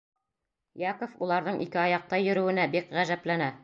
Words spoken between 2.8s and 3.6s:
ғәжәпләнә.